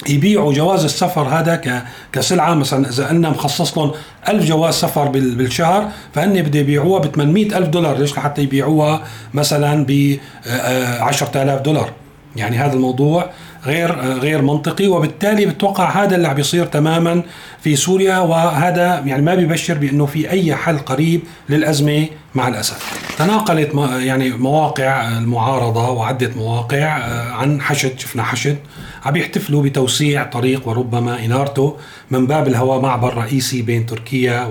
يبيعوا 0.07 0.53
جواز 0.53 0.83
السفر 0.83 1.21
هذا 1.21 1.85
كسلعة. 2.11 2.53
مثلا 2.53 2.89
إذا 2.89 3.07
قلنا 3.07 3.29
مخصص 3.29 3.77
لهم 3.77 3.91
1000 4.29 4.45
جواز 4.45 4.73
سفر 4.73 5.07
بالشهر 5.07 5.89
فهن 6.13 6.41
بده 6.41 6.59
يبيعوها 6.59 6.99
ب 6.99 7.15
800 7.15 7.57
ألف 7.57 7.67
دولار. 7.67 7.97
ليش؟ 7.97 8.13
لحتى 8.13 8.41
يبيعوها 8.41 9.03
مثلا 9.33 9.85
ب 9.87 10.17
10000 10.45 11.61
دولار. 11.61 11.91
يعني 12.35 12.57
هذا 12.57 12.73
الموضوع 12.73 13.29
غير 13.65 13.95
غير 14.01 14.41
منطقي. 14.41 14.87
وبالتالي 14.87 15.45
بتوقع 15.45 16.03
هذا 16.03 16.15
اللي 16.15 16.27
عم 16.27 16.35
بيصير 16.35 16.65
تماما 16.65 17.23
في 17.61 17.75
سوريا. 17.75 18.17
وهذا 18.17 19.03
يعني 19.05 19.21
ما 19.21 19.35
بيبشر 19.35 19.77
بأنه 19.77 20.05
في 20.05 20.29
أي 20.29 20.55
حل 20.55 20.77
قريب 20.77 21.21
للأزمة 21.49 22.07
مع 22.35 22.47
الأسف. 22.47 23.09
تناقلت 23.17 23.73
يعني 23.99 24.29
مواقع 24.29 25.07
المعارضة 25.07 25.89
وعده 25.89 26.31
مواقع 26.35 26.97
آه، 26.97 27.31
عن 27.31 27.61
حشد 27.61 27.99
شفنا 27.99 28.23
حشد 28.23 28.57
عم 29.05 29.15
يحتفلوا 29.15 29.63
بتوسيع 29.63 30.23
طريق 30.23 30.67
وربما 30.67 31.25
إنارته 31.25 31.77
من 32.11 32.27
باب 32.27 32.47
الهواء 32.47 32.81
معبر 32.81 33.17
رئيسي 33.17 33.61
بين 33.61 33.85
تركيا 33.85 34.45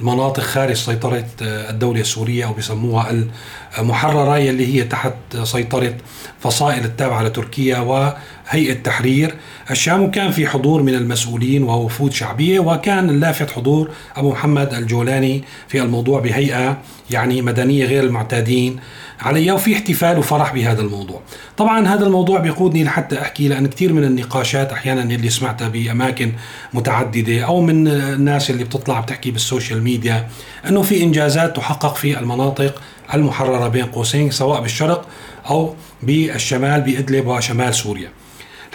والمناطق 0.00 0.42
خارج 0.42 0.76
سيطرة 0.76 1.24
آه، 1.42 1.70
الدولة 1.70 2.00
السورية 2.00 2.46
أو 2.46 2.52
بيسموها 2.52 3.24
المحررة 3.78 4.38
يلي 4.38 4.74
هي 4.74 4.84
تحت 4.84 5.14
سيطرة 5.42 5.94
فصائل 6.40 6.84
التابعة 6.84 7.22
لتركيا 7.22 7.78
وهيئه 8.48 8.72
تحرير. 8.72 9.34
الشام 9.70 10.02
وكان 10.02 10.30
في 10.30 10.46
حضور 10.46 10.82
من 10.82 10.94
المسؤولين 10.94 11.62
ووفود 11.62 12.12
شعبية 12.12 12.60
وكان 12.60 13.10
اللافت 13.10 13.50
حضور 13.50 13.90
أبو 14.16 14.30
محمد 14.30 14.74
الجولاني 14.74 15.44
في 15.68 15.82
الموضوع 15.82 16.20
بهيئة 16.20 16.78
يعني 17.10 17.42
مدنية 17.42 17.84
غير 17.84 18.04
المعتادين 18.04 18.76
عليها 19.20 19.52
وفي 19.52 19.74
احتفال 19.74 20.18
وفرح 20.18 20.54
بهذا 20.54 20.80
الموضوع. 20.80 21.20
طبعا 21.56 21.88
هذا 21.88 22.06
الموضوع 22.06 22.38
بيقودني 22.38 22.84
لحتى 22.84 23.20
أحكي 23.20 23.48
لأن 23.48 23.66
كثير 23.66 23.92
من 23.92 24.04
النقاشات 24.04 24.72
أحيانا 24.72 25.02
اللي 25.02 25.30
سمعتها 25.30 25.68
بأماكن 25.68 26.32
متعددة 26.74 27.44
أو 27.44 27.60
من 27.60 27.88
الناس 27.88 28.50
اللي 28.50 28.64
بتطلع 28.64 29.00
بتحكي 29.00 29.30
بال 29.30 29.43
social 29.43 29.82
media 29.82 30.28
إنه 30.68 30.82
في 30.82 31.02
إنجازات 31.02 31.56
تحقق 31.56 31.96
في 31.96 32.18
المناطق 32.18 32.82
المحررة 33.14 33.68
بين 33.68 33.86
قوسين 33.86 34.30
سواء 34.30 34.60
بالشرق 34.60 35.08
أو 35.50 35.74
بالشمال 36.02 36.80
بإدلب 36.80 37.26
وشمال 37.26 37.74
سوريا. 37.74 38.08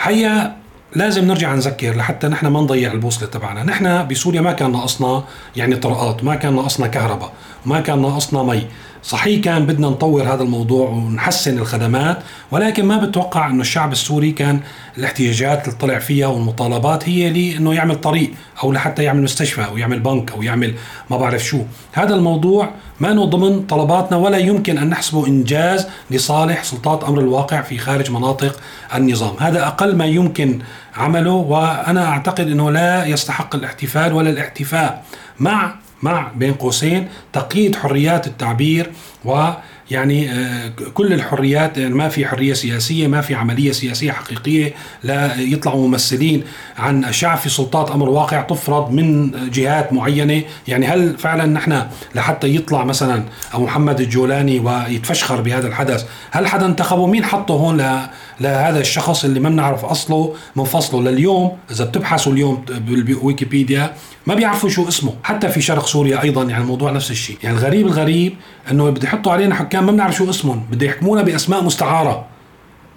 الحقيقة 0.03 0.55
لازم 0.95 1.25
نرجع 1.27 1.55
نذكر 1.55 1.95
لحتى 1.95 2.27
نحن 2.27 2.47
ما 2.47 2.61
نضيع 2.61 2.91
البوصلة 2.91 3.27
تبعنا، 3.27 3.63
نحن 3.63 4.07
بسوريا 4.07 4.41
ما 4.41 4.51
كان 4.51 4.71
ناقصنا 4.71 5.23
يعني 5.55 5.75
طرقات، 5.75 6.23
ما 6.23 6.35
كان 6.35 6.55
ناقصنا 6.55 6.87
كهرباء، 6.87 7.31
ما 7.65 7.81
كان 7.81 8.01
ناقصنا 8.01 8.43
مي، 8.43 8.67
صحيح 9.03 9.41
كان 9.41 9.65
بدنا 9.65 9.87
نطور 9.87 10.23
هذا 10.23 10.43
الموضوع 10.43 10.89
ونحسن 10.89 11.57
الخدمات 11.57 12.17
ولكن 12.51 12.85
ما 12.85 12.97
بتوقع 12.97 13.49
إنه 13.49 13.61
الشعب 13.61 13.91
السوري 13.91 14.31
كان 14.31 14.59
الاحتياجات 14.97 15.67
اللي 15.67 15.77
طلع 15.79 15.99
فيها 15.99 16.27
والمطالبات 16.27 17.09
هي 17.09 17.29
لي 17.29 17.57
انه 17.57 17.73
يعمل 17.73 17.95
طريق 17.95 18.31
أو 18.63 18.71
لحتى 18.71 19.03
يعمل 19.03 19.23
مستشفى 19.23 19.65
أو 19.65 19.77
يعمل 19.77 19.99
بنك 19.99 20.31
أو 20.31 20.43
يعمل 20.43 20.75
ما 21.09 21.17
بعرف 21.17 21.43
شو. 21.43 21.61
هذا 21.91 22.15
الموضوع 22.15 22.69
ما 22.99 23.25
ضمن 23.25 23.61
طلباتنا 23.61 24.17
ولا 24.17 24.37
يمكن 24.37 24.77
أن 24.77 24.89
نحسبه 24.89 25.27
إنجاز 25.27 25.87
لصالح 26.11 26.63
سلطات 26.63 27.03
أمر 27.03 27.19
الواقع 27.19 27.61
في 27.61 27.77
خارج 27.77 28.11
مناطق 28.11 28.59
النظام. 28.95 29.35
هذا 29.39 29.67
أقل 29.67 29.95
ما 29.95 30.05
يمكن 30.05 30.59
عمله 30.95 31.31
وأنا 31.31 32.05
أعتقد 32.05 32.47
إنه 32.47 32.71
لا 32.71 33.05
يستحق 33.05 33.55
الاحتفال 33.55 34.13
ولا 34.13 34.29
الاحتفاء 34.29 35.03
مع 35.39 35.75
مع 36.03 36.31
بين 36.35 36.53
قوسين 36.53 37.07
تقييد 37.33 37.75
حريات 37.75 38.27
التعبير 38.27 38.91
و 39.25 39.49
يعني 39.91 40.31
آه، 40.31 40.71
كل 40.93 41.13
الحريات 41.13 41.77
يعني 41.77 41.93
ما 41.93 42.09
في 42.09 42.25
حرية 42.25 42.53
سياسية 42.53 43.07
ما 43.07 43.21
في 43.21 43.35
عملية 43.35 43.71
سياسية 43.71 44.11
حقيقية 44.11 44.73
لا 45.03 45.35
يطلعوا 45.35 45.87
ممثلين 45.87 46.43
عن 46.77 47.05
الشعب 47.05 47.37
في 47.37 47.49
سلطات 47.49 47.91
أمر 47.91 48.09
واقع 48.09 48.41
تفرض 48.41 48.91
من 48.91 49.31
جهات 49.49 49.93
معينة. 49.93 50.43
يعني 50.67 50.87
هل 50.87 51.17
فعلا 51.17 51.45
نحن 51.45 51.83
لحتى 52.15 52.55
يطلع 52.55 52.83
مثلا 52.83 53.23
أبو 53.53 53.63
محمد 53.63 53.99
الجولاني 54.01 54.59
ويتفشخر 54.59 55.41
بهذا 55.41 55.67
الحدث 55.67 56.05
هل 56.31 56.47
حدا 56.47 56.65
انتخبه 56.65 57.07
مين 57.07 57.25
حطه 57.25 57.53
هون 57.53 58.07
لهذا 58.41 58.79
الشخص 58.79 59.25
اللي 59.25 59.39
ما 59.39 59.49
بنعرف 59.49 59.85
أصله 59.85 60.33
من 60.55 60.63
فصله 60.63 61.01
لليوم 61.11 61.51
إذا 61.71 61.85
بتبحثوا 61.85 62.33
اليوم 62.33 62.65
بالويكيبيديا 62.87 63.93
ما 64.27 64.35
بيعرفوا 64.35 64.69
شو 64.69 64.87
اسمه 64.87 65.13
حتى 65.23 65.49
في 65.49 65.61
شرق 65.61 65.85
سوريا 65.85 66.23
أيضا 66.23 66.43
يعني 66.43 66.63
الموضوع 66.63 66.91
نفس 66.91 67.11
الشيء. 67.11 67.37
يعني 67.43 67.57
الغريب 67.57 67.87
الغريب 67.87 68.35
إنه 68.71 68.89
بده 68.89 69.07
يحطوا 69.07 69.31
علينا 69.31 69.55
حكام 69.55 69.85
ما 69.85 69.91
بنعرف 69.91 70.15
شو 70.15 70.29
اسمهم 70.29 70.63
بده 70.71 70.85
يحكمونا 70.85 71.21
بأسماء 71.21 71.63
مستعارة. 71.63 72.25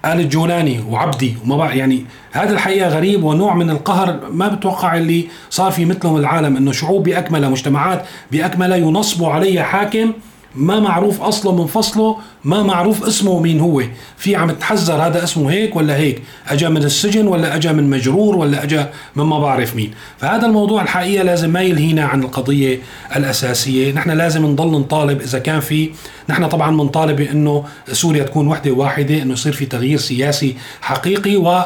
آل 0.05 0.21
الجولاني 0.21 0.81
وعبدي 0.89 1.35
وما 1.45 1.57
بقى 1.57 1.79
يعني 1.79 2.05
هذا 2.33 2.53
الحقيقة 2.53 2.89
غريب 2.89 3.25
ونوع 3.25 3.55
من 3.55 3.71
القهر 3.71 4.21
ما 4.31 4.49
بتوقع 4.49 4.97
اللي 4.97 5.29
صار 5.51 5.73
في 5.73 5.85
مثلهم 5.85 6.17
العالم 6.17 6.57
إنه 6.57 6.73
شعوب 6.73 7.03
بأكملها 7.03 7.49
مجتمعات 7.49 8.05
بأكملها 8.33 8.77
ينصبوا 8.77 9.29
عليها 9.33 9.63
حاكم 9.63 10.13
ما 10.57 10.81
معروف 10.81 11.23
أصله 11.23 11.53
من 11.53 11.67
فصله 11.67 12.17
ما 12.45 12.63
معروف 12.63 13.05
اسمه 13.05 13.41
مين 13.41 13.61
هو. 13.61 13.83
في 14.17 14.37
عم 14.37 14.51
تحذر 14.51 14.95
هذا 14.95 15.25
اسمه 15.25 15.51
هيك 15.51 15.77
ولا 15.77 15.97
هيك؟ 15.97 16.23
اجى 16.49 16.69
من 16.69 16.83
السجن 16.83 17.27
ولا 17.27 17.57
اجى 17.57 17.73
من 17.73 17.91
مجرور 17.91 18.37
ولا 18.37 18.63
اجى 18.63 18.85
من 19.17 19.25
ما 19.25 19.39
بعرف 19.39 19.77
مين. 19.77 19.91
فهذا 20.19 20.47
الموضوع 20.47 20.83
الحقيقة 20.83 21.25
لازم 21.25 21.51
ما 21.51 21.63
يلهينا 21.63 22.05
عن 22.05 22.23
القضية 22.23 22.79
الأساسية. 23.17 23.93
نحن 23.93 24.11
لازم 24.11 24.47
نضل 24.47 24.81
نطالب 24.81 25.21
إذا 25.21 25.39
كان 25.39 25.61
في. 25.61 25.91
نحن 26.29 26.47
طبعا 26.49 26.77
بنطالب 26.77 27.17
بأنه 27.17 27.65
سوريا 27.93 28.23
تكون 28.23 28.49
وحدة 28.49 28.71
واحدة 28.71 29.23
إنه 29.23 29.33
يصير 29.33 29.53
في 29.53 29.67
تغيير 29.67 29.99
سياسي 29.99 30.57
حقيقي 30.81 31.37
و 31.37 31.63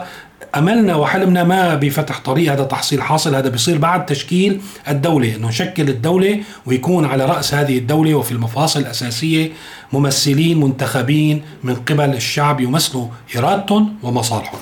أملنا 0.56 0.94
وحلمنا 0.94 1.44
ما 1.44 1.74
بفتح 1.74 2.20
طريق 2.20 2.52
هذا 2.52 2.64
تحصيل 2.64 3.02
حاصل 3.02 3.34
هذا 3.34 3.48
بيصير 3.48 3.78
بعد 3.78 4.06
تشكيل 4.06 4.60
الدولة 4.88 5.36
إنه 5.36 5.48
نشكل 5.48 5.88
الدولة 5.88 6.40
ويكون 6.66 7.04
على 7.04 7.24
رأس 7.24 7.54
هذه 7.54 7.78
الدولة 7.78 8.14
وفي 8.14 8.32
المفاصل 8.32 8.80
الأساسية 8.80 9.52
ممثلين 9.92 10.60
منتخبين 10.60 11.42
من 11.64 11.74
قبل 11.74 12.14
الشعب 12.14 12.60
يمثلوا 12.60 13.06
إرادتهم 13.36 13.94
ومصالحهم. 14.02 14.58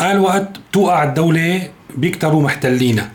قال 0.00 0.18
وقت 0.18 0.48
توقع 0.72 1.04
الدولة 1.04 1.68
بيكتروا 1.96 2.42
محتلينا 2.42 3.10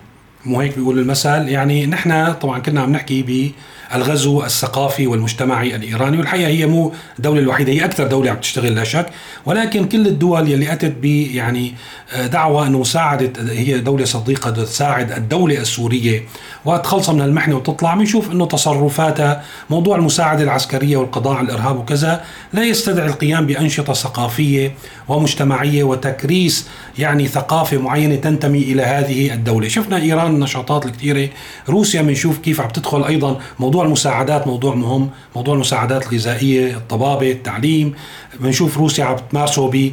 مو 0.46 0.62
هيك 0.62 0.76
بيقول 0.76 1.00
المثل 1.00 1.48
يعني 1.48 1.86
نحن 1.86 2.34
طبعا 2.34 2.60
كنا 2.60 2.82
عم 2.82 2.92
نحكي 2.92 3.54
بالغزو 3.94 4.44
الثقافي 4.44 5.08
والمجتمعي 5.08 5.76
الإيراني 5.76 6.18
والحقيقة 6.18 6.48
هي 6.48 6.66
مو 6.66 6.94
الدولة 7.20 7.40
الوحيدة 7.40 7.72
هي 7.72 7.86
أكثر 7.86 8.08
دولة 8.08 8.32
عم 8.32 8.38
تشتغل 8.38 8.76
لا 8.76 8.84
شك. 8.84 9.06
ولكن 9.46 9.86
كل 9.86 10.08
الدول 10.08 10.52
يلي 10.52 10.74
أتت 10.74 10.94
ب 11.02 11.06
يعني 11.06 11.74
آه، 12.14 12.28
دعوة 12.28 12.68
إنه 12.68 12.80
مساعده 12.80 13.34
هي 13.52 13.80
دولة 13.80 14.06
صديقة 14.06 14.52
تساعد 14.52 15.12
الدولة 15.12 15.58
السورية 15.58 16.24
وتخلص 16.66 17.10
من 17.10 17.22
المحنة 17.22 17.56
وتطلع 17.56 17.96
بنشوف 17.96 18.32
إنه 18.32 18.46
تصرفاتها 18.46 19.44
موضوع 19.70 19.96
المساعدة 19.96 20.44
العسكرية 20.44 20.98
والقضاء 20.98 21.34
على 21.34 21.46
الإرهاب 21.46 21.78
وكذا 21.78 22.24
لا 22.54 22.64
يستدعي 22.64 23.08
القيام 23.08 23.46
بأنشطة 23.46 23.94
ثقافية 23.94 24.72
ومجتمعية 25.08 25.84
وتكريس 25.84 26.68
يعني 26.98 27.28
ثقافة 27.28 27.78
معينة 27.78 28.16
تنتمي 28.16 28.60
إلى 28.60 28.82
هذه 28.82 29.34
الدولة، 29.34 29.68
شفنا 29.68 29.98
إيران 29.98 30.36
النشاطات 30.36 30.86
الكثيرة، 30.86 31.30
روسيا 31.70 32.02
بنشوف 32.02 32.38
كيف 32.38 32.62
عم 32.62 32.70
تدخل 32.70 33.04
أيضا 33.04 33.40
موضوع 33.60 33.79
المساعدات 33.86 34.48
موضوع 34.48 34.76
مهم، 34.76 35.10
موضوع 35.36 35.54
المساعدات 35.54 36.08
الغذائية، 36.08 36.78
الطبابة، 36.78 37.32
التعليم، 37.32 37.94
بنشوف 38.40 38.78
روسيا 38.78 39.06
عم 39.06 39.16
تمارسه 39.32 39.70
ب 39.72 39.92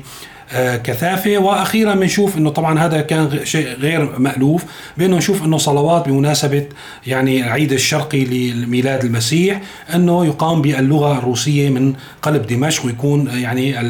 آه، 0.53 0.77
كثافة 0.77 1.39
وأخيرا 1.39 1.95
بنشوف 1.95 2.37
إنه 2.37 2.51
طبعا 2.51 2.79
هذا 2.79 3.01
كان 3.01 3.41
شيء 3.45 3.69
غير 3.69 4.19
مألوف 4.19 4.65
بأنه 4.99 5.17
نشوف 5.17 5.45
إنه 5.45 5.59
صلوات 5.59 6.09
بمناسبة 6.09 6.67
يعني 7.07 7.45
العيد 7.45 7.73
الشرقي 7.73 8.25
لميلاد 8.25 9.05
المسيح 9.05 9.61
إنه 9.95 10.27
يقام 10.27 10.63
باللغة 10.63 11.19
الروسية 11.19 11.71
من 11.71 11.95
قلب 12.23 12.47
دمشق 12.47 12.87
ويكون 12.87 13.31
يعني 13.35 13.81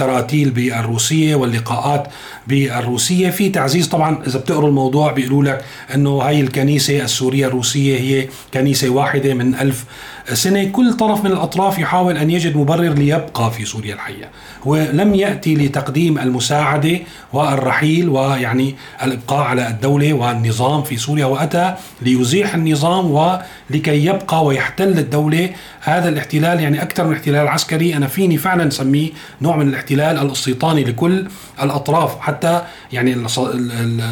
التراتيل 0.00 0.50
بالروسية 0.50 1.34
واللقاءات 1.34 2.08
بالروسية. 2.46 3.30
في 3.30 3.48
تعزيز 3.48 3.88
طبعا 3.88 4.18
إذا 4.26 4.38
بتقروا 4.38 4.68
الموضوع 4.68 5.12
بيقولوا 5.12 5.44
لك 5.44 5.64
إنه 5.94 6.10
هاي 6.10 6.40
الكنيسة 6.40 7.02
السورية 7.04 7.46
الروسية 7.46 8.00
هي 8.00 8.28
كنيسة 8.54 8.88
واحدة 8.88 9.34
من 9.34 9.54
ألف 9.54 9.84
سنة. 10.32 10.64
كل 10.64 10.92
طرف 10.92 11.24
من 11.24 11.32
الأطراف 11.32 11.78
يحاول 11.78 12.16
أن 12.16 12.30
يجد 12.30 12.56
مبرر 12.56 12.92
ليبقى 12.92 13.50
في 13.50 13.64
سوريا 13.64 13.94
الحقيقة 13.94 14.28
هو 14.66 14.76
لم 14.92 15.14
يأتي 15.14 15.54
لتقديم 15.54 16.18
المساعدة 16.18 16.98
والرحيل 17.32 18.08
ويعني 18.08 18.74
الإبقاء 19.02 19.40
على 19.40 19.68
الدولة 19.68 20.12
والنظام 20.12 20.82
في 20.82 20.96
سوريا 20.96 21.26
وأتى 21.26 21.74
ليزيح 22.02 22.54
النظام 22.54 23.10
ولكي 23.10 24.04
يبقى 24.04 24.44
ويحتل 24.44 24.98
الدولة. 24.98 25.50
هذا 25.80 26.08
الاحتلال 26.08 26.60
يعني 26.60 26.82
أكثر 26.82 27.04
من 27.04 27.12
احتلال 27.12 27.48
عسكري. 27.48 27.96
أنا 27.96 28.06
فيني 28.06 28.36
فعلا 28.36 28.70
سميه 28.70 29.10
نوع 29.42 29.56
من 29.56 29.68
الاحتلال 29.68 29.85
الاستيطاني 29.94 30.84
لكل 30.84 31.26
الأطراف 31.62 32.20
حتى 32.20 32.62
يعني 32.92 33.16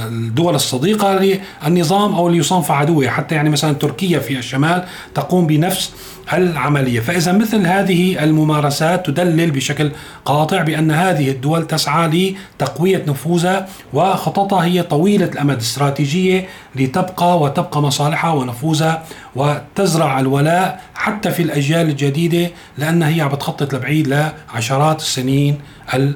الدول 0.08 0.54
الصديقة 0.54 1.40
للنظام 1.64 2.14
أو 2.14 2.26
اللي 2.26 2.38
يصنف 2.38 2.70
عدوية 2.70 3.08
حتى 3.08 3.34
يعني 3.34 3.50
مثلا 3.50 3.72
تركيا 3.72 4.18
في 4.18 4.38
الشمال 4.38 4.84
تقوم 5.14 5.46
بنفس 5.46 5.92
العملية، 6.32 7.00
فإذا 7.00 7.32
مثل 7.32 7.66
هذه 7.66 8.24
الممارسات 8.24 9.06
تدلل 9.06 9.50
بشكل 9.50 9.90
قاطع 10.24 10.62
بأن 10.62 10.90
هذه 10.90 11.30
الدول 11.30 11.66
تسعى 11.66 12.34
لتقوية 12.58 13.04
نفوذها 13.08 13.68
وخططها 13.92 14.64
هي 14.64 14.82
طويلة 14.82 15.26
الأمد 15.26 15.56
استراتيجية 15.56 16.46
لتبقى 16.76 17.40
وتبقى 17.40 17.82
مصالحها 17.82 18.32
ونفوذها 18.32 19.04
وتزرع 19.36 20.20
الولاء 20.20 20.80
حتى 20.94 21.30
في 21.30 21.42
الأجيال 21.42 21.88
الجديدة 21.88 22.50
لانها 22.78 23.08
هي 23.08 23.20
عم 23.20 23.28
بتخطط 23.28 23.74
لبعيد 23.74 24.06
لعشرات 24.08 25.00
السنين 25.00 25.58
القادمه 25.94 26.14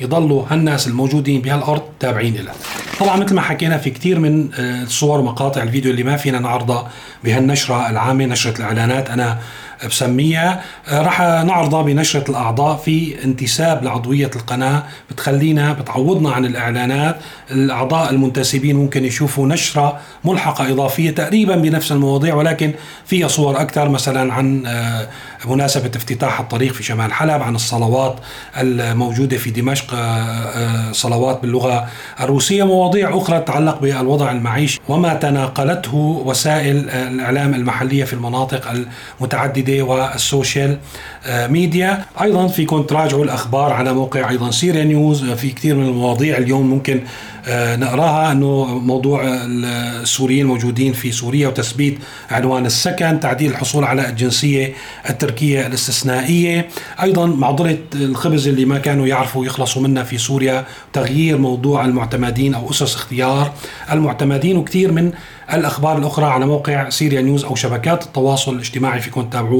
يضلوا 0.00 0.44
هالناس 0.50 0.86
الموجودين 0.86 1.40
بهالأرض 1.40 1.82
تابعين 2.00 2.34
لها. 2.34 2.54
طبعا 3.00 3.16
مثل 3.16 3.34
ما 3.34 3.40
حكينا 3.40 3.78
في 3.78 3.90
كثير 3.90 4.18
من 4.18 4.48
آه، 4.54 4.82
الصور 4.82 5.20
ومقاطع 5.20 5.62
الفيديو 5.62 5.90
اللي 5.90 6.02
ما 6.02 6.16
فينا 6.16 6.38
نعرضها 6.38 6.90
بهالنشرة 7.24 7.90
العامة 7.90 8.24
نشرة 8.24 8.56
الإعلانات 8.58 9.10
أنا 9.10 9.38
بسميها 9.84 10.62
آه، 10.88 11.02
رح 11.02 11.20
نعرضها 11.20 11.82
بنشرة 11.82 12.30
الأعضاء 12.30 12.76
في 12.76 13.24
انتساب 13.24 13.84
لعضوية 13.84 14.30
القناة. 14.36 14.82
بتخلينا 15.10 15.72
بتعوضنا 15.72 16.30
عن 16.30 16.44
الإعلانات. 16.44 17.16
الأعضاء 17.50 18.10
المنتسبين 18.10 18.76
ممكن 18.76 19.04
يشوفوا 19.04 19.46
نشرة 19.48 19.98
ملحقة 20.24 20.70
إضافية 20.72 21.10
تقريبا 21.10 21.56
بنفس 21.56 21.92
المواضيع 21.92 22.34
ولكن 22.34 22.72
فيها 23.06 23.28
صور 23.28 23.60
أكثر 23.60 23.88
مثلا 23.88 24.32
عن 24.34 24.66
آه، 24.66 25.08
مناسبة 25.46 25.90
افتتاح 25.96 26.40
الطريق 26.40 26.72
في 26.72 26.82
شمال 26.82 27.12
حلب 27.12 27.42
عن 27.42 27.54
الصلوات 27.54 28.16
الموجودة 28.56 29.36
في 29.38 29.50
دمشق 29.50 29.94
آه، 29.94 30.92
صلوات 30.92 31.40
باللغة 31.42 31.86
الروسية. 32.20 32.66
مواضيع 32.66 33.16
أخرى 33.16 33.40
تتعلق 33.40 33.80
بالوضع 33.80 34.30
المعيشي 34.30 34.80
وما 34.88 35.14
تناقلته 35.14 36.22
وسائل 36.24 36.90
الإعلام 36.90 37.54
المحلية 37.54 38.04
في 38.04 38.12
المناطق 38.12 38.70
المتعددة. 39.20 39.65
الجديده 39.66 39.84
وال 39.84 40.07
social 40.07 40.78
آه، 41.26 41.46
ميديا. 41.46 42.04
أيضا 42.22 42.46
فيكم 42.48 42.82
تراجعوا 42.82 43.24
الأخبار 43.24 43.72
على 43.72 43.92
موقع 43.92 44.30
أيضا 44.30 44.50
سيريا 44.50 44.84
نيوز 44.84 45.24
في 45.24 45.50
كثير 45.50 45.74
من 45.74 45.86
المواضيع 45.86 46.38
اليوم 46.38 46.70
ممكن 46.70 47.00
آه، 47.48 47.76
نقراها 47.76 48.32
إنه 48.32 48.64
موضوع 48.78 49.22
السوريين 49.24 50.40
الموجودين 50.42 50.92
في 50.92 51.12
سوريا 51.12 51.48
وتثبيت 51.48 51.98
عنوان 52.30 52.66
السكن، 52.66 53.20
تعديل 53.20 53.50
الحصول 53.50 53.84
على 53.84 54.08
الجنسية 54.08 54.72
التركية 55.10 55.66
الاستثنائية، 55.66 56.68
أيضا 57.02 57.26
معضله 57.26 57.78
الخبز 57.94 58.48
اللي 58.48 58.64
ما 58.64 58.78
كانوا 58.78 59.06
يعرفوا 59.06 59.46
يخلصوا 59.46 59.82
منها 59.82 60.02
في 60.02 60.18
سوريا، 60.18 60.64
تغيير 60.92 61.38
موضوع 61.38 61.84
المعتمدين 61.84 62.54
أو 62.54 62.70
أسس 62.70 62.94
اختيار 62.94 63.52
المعتمدين 63.92 64.56
وكثير 64.56 64.92
من 64.92 65.12
الأخبار 65.52 65.98
الأخرى 65.98 66.26
على 66.26 66.46
موقع 66.46 66.88
سيريا 66.88 67.20
نيوز 67.20 67.44
أو 67.44 67.54
شبكات 67.54 68.02
التواصل 68.02 68.54
الاجتماعي 68.54 69.00
فيكم 69.00 69.22
تتابعوها 69.22 69.55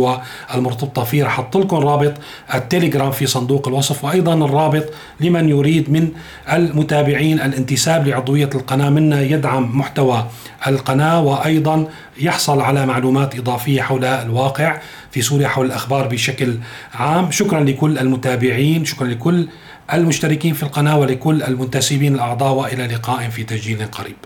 المرتبطة 0.54 1.04
فيه. 1.04 1.24
رح 1.24 1.36
أحط 1.36 1.56
لكم 1.56 1.76
رابط 1.76 2.14
التليجرام 2.54 3.10
في 3.10 3.26
صندوق 3.26 3.68
الوصف 3.68 4.04
وأيضا 4.04 4.34
الرابط 4.34 4.84
لمن 5.20 5.48
يريد 5.48 5.90
من 5.90 6.08
المتابعين 6.52 7.40
الانتساب 7.40 8.08
لعضوية 8.08 8.50
القناة. 8.54 8.90
منا 8.90 9.22
يدعم 9.22 9.78
محتوى 9.78 10.26
القناة 10.66 11.20
وأيضا 11.20 11.88
يحصل 12.20 12.60
على 12.60 12.86
معلومات 12.86 13.38
إضافية 13.38 13.82
حول 13.82 14.04
الواقع 14.04 14.78
في 15.10 15.22
سوريا 15.22 15.48
حول 15.48 15.66
الأخبار 15.66 16.06
بشكل 16.06 16.58
عام. 16.94 17.30
شكرا 17.30 17.60
لكل 17.60 17.98
المتابعين 17.98 18.84
شكرا 18.84 19.06
لكل 19.06 19.48
المشتركين 19.92 20.54
في 20.54 20.62
القناة 20.62 20.98
ولكل 20.98 21.42
المنتسبين 21.42 22.14
الأعضاء 22.14 22.52
وإلى 22.54 22.86
لقاء 22.86 23.28
في 23.28 23.44
تسجيل 23.44 23.86
قريب. 23.86 24.16